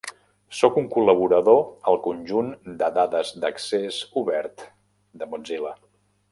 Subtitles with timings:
[0.59, 1.59] Sóc un col·laborador
[1.91, 2.49] al conjunt
[2.81, 4.67] de dades d'accés obert
[5.23, 5.79] de Mozilla.